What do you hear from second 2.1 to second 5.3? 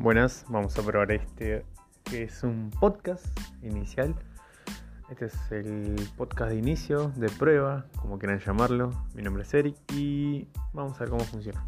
es un podcast inicial. Este